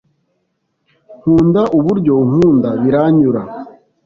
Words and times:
Nkunda 1.17 1.61
uburyo 1.77 2.11
unkunda 2.23 2.69
biranyura 2.81 3.41